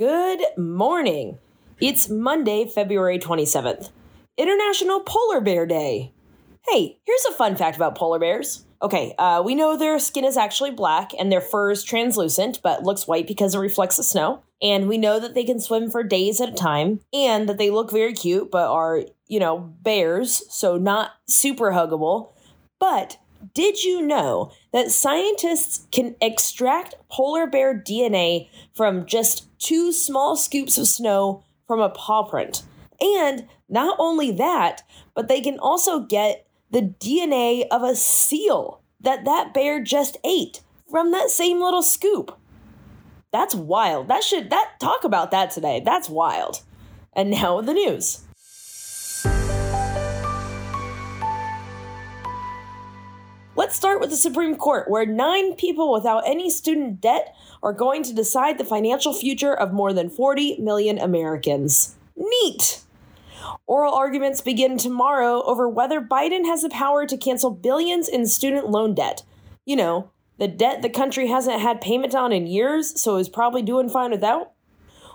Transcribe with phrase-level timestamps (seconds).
[0.00, 1.36] Good morning.
[1.78, 3.90] It's Monday, February 27th,
[4.38, 6.14] International Polar Bear Day.
[6.66, 8.64] Hey, here's a fun fact about polar bears.
[8.80, 12.82] Okay, uh, we know their skin is actually black and their fur is translucent but
[12.82, 14.42] looks white because it reflects the snow.
[14.62, 17.68] And we know that they can swim for days at a time and that they
[17.68, 22.32] look very cute but are, you know, bears, so not super huggable.
[22.78, 23.18] But
[23.54, 30.78] did you know that scientists can extract polar bear DNA from just two small scoops
[30.78, 32.62] of snow from a paw print?
[33.00, 34.82] And not only that,
[35.14, 40.60] but they can also get the DNA of a seal that that bear just ate
[40.90, 42.36] from that same little scoop.
[43.32, 44.08] That's wild.
[44.08, 45.80] That should that talk about that today.
[45.84, 46.62] That's wild.
[47.12, 48.24] And now the news.
[53.70, 58.02] Let's start with the Supreme Court, where nine people without any student debt are going
[58.02, 61.94] to decide the financial future of more than 40 million Americans.
[62.16, 62.80] Neat!
[63.68, 68.68] Oral arguments begin tomorrow over whether Biden has the power to cancel billions in student
[68.68, 69.22] loan debt.
[69.64, 73.62] You know, the debt the country hasn't had payment on in years, so is probably
[73.62, 74.50] doing fine without.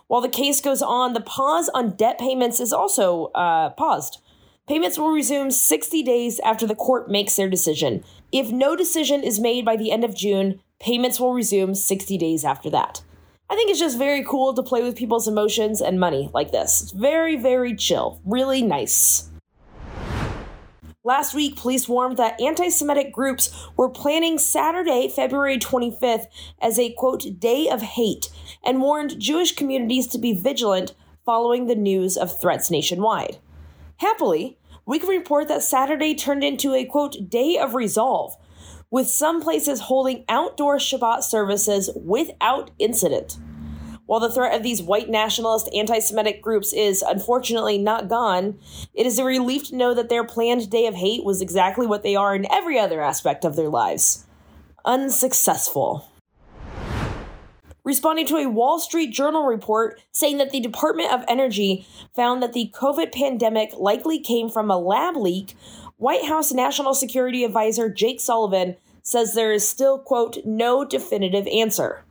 [0.07, 4.21] While the case goes on, the pause on debt payments is also uh, paused.
[4.67, 8.03] Payments will resume 60 days after the court makes their decision.
[8.31, 12.43] If no decision is made by the end of June, payments will resume 60 days
[12.43, 13.03] after that.
[13.47, 16.81] I think it's just very cool to play with people's emotions and money like this.
[16.81, 18.19] It's very, very chill.
[18.25, 19.29] Really nice.
[21.03, 26.25] Last week, police warned that anti Semitic groups were planning Saturday, February 25th,
[26.59, 28.31] as a quote, day of hate,
[28.63, 33.37] and warned Jewish communities to be vigilant following the news of threats nationwide.
[33.97, 38.35] Happily, we can report that Saturday turned into a quote, day of resolve,
[38.91, 43.37] with some places holding outdoor Shabbat services without incident.
[44.05, 48.59] While the threat of these white nationalist anti Semitic groups is unfortunately not gone,
[48.93, 52.03] it is a relief to know that their planned day of hate was exactly what
[52.03, 54.25] they are in every other aspect of their lives
[54.85, 56.07] unsuccessful
[57.85, 62.51] responding to a Wall Street Journal report saying that the Department of Energy found that
[62.51, 65.55] the COVID pandemic likely came from a lab leak,
[65.95, 72.03] White House National Security Advisor Jake Sullivan says there is still, quote, no definitive answer.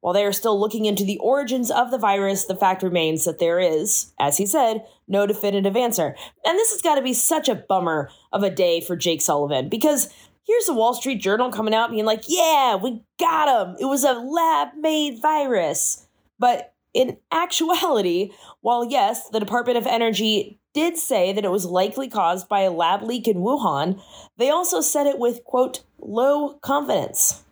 [0.00, 3.38] While they are still looking into the origins of the virus, the fact remains that
[3.38, 6.16] there is, as he said, no definitive answer.
[6.44, 9.68] And this has got to be such a bummer of a day for Jake Sullivan
[9.68, 10.08] because
[10.46, 13.76] here's the Wall Street Journal coming out being like, yeah, we got him.
[13.80, 16.06] It was a lab made virus.
[16.38, 22.08] But in actuality, while yes, the Department of Energy did say that it was likely
[22.08, 24.00] caused by a lab leak in Wuhan,
[24.36, 27.44] they also said it with, quote, low confidence.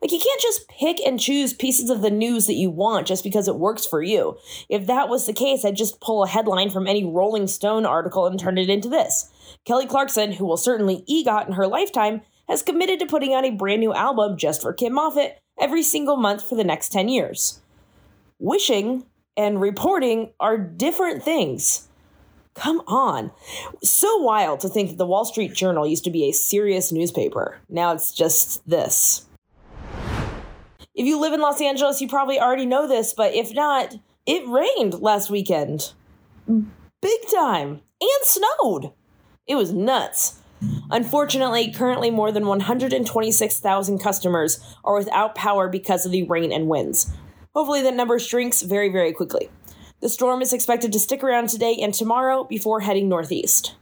[0.00, 3.24] Like, you can't just pick and choose pieces of the news that you want just
[3.24, 4.36] because it works for you.
[4.68, 8.26] If that was the case, I'd just pull a headline from any Rolling Stone article
[8.26, 9.30] and turn it into this.
[9.64, 13.50] Kelly Clarkson, who will certainly EGOT in her lifetime, has committed to putting out a
[13.50, 17.60] brand new album just for Kim Moffitt every single month for the next 10 years.
[18.38, 19.04] Wishing
[19.36, 21.88] and reporting are different things.
[22.54, 23.30] Come on.
[23.84, 27.58] So wild to think that the Wall Street Journal used to be a serious newspaper.
[27.68, 29.27] Now it's just this.
[30.98, 33.94] If you live in Los Angeles, you probably already know this, but if not,
[34.26, 35.92] it rained last weekend.
[36.48, 37.82] Big time.
[38.00, 38.90] And snowed.
[39.46, 40.40] It was nuts.
[40.90, 47.12] Unfortunately, currently more than 126,000 customers are without power because of the rain and winds.
[47.54, 49.48] Hopefully, that number shrinks very, very quickly.
[50.00, 53.76] The storm is expected to stick around today and tomorrow before heading northeast.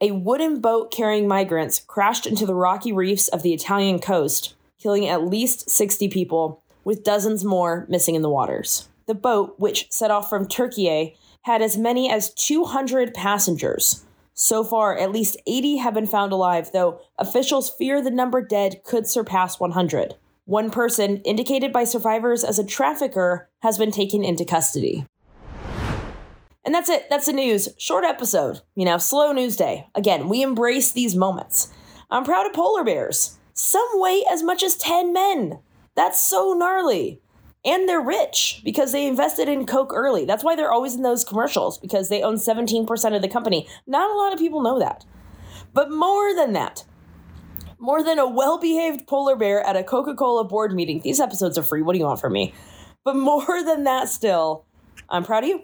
[0.00, 5.06] A wooden boat carrying migrants crashed into the rocky reefs of the Italian coast, killing
[5.06, 8.88] at least 60 people, with dozens more missing in the waters.
[9.06, 14.04] The boat, which set off from Turkey, had as many as 200 passengers.
[14.34, 18.82] So far, at least 80 have been found alive, though officials fear the number dead
[18.84, 20.14] could surpass 100.
[20.46, 25.06] One person, indicated by survivors as a trafficker, has been taken into custody.
[26.64, 27.06] And that's it.
[27.08, 27.68] That's the news.
[27.78, 28.60] Short episode.
[28.74, 29.86] You know, slow news day.
[29.94, 31.72] Again, we embrace these moments.
[32.10, 33.38] I'm proud of polar bears.
[33.60, 35.58] Some weigh as much as 10 men.
[35.94, 37.20] That's so gnarly.
[37.62, 40.24] And they're rich because they invested in Coke early.
[40.24, 43.68] That's why they're always in those commercials because they own 17% of the company.
[43.86, 45.04] Not a lot of people know that.
[45.74, 46.86] But more than that,
[47.78, 51.02] more than a well behaved polar bear at a Coca Cola board meeting.
[51.02, 51.82] These episodes are free.
[51.82, 52.54] What do you want from me?
[53.04, 54.64] But more than that, still,
[55.10, 55.62] I'm proud of you.